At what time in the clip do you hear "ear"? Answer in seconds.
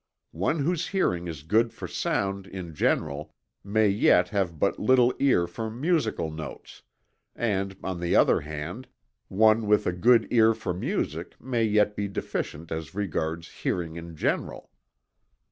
5.19-5.45, 10.31-10.55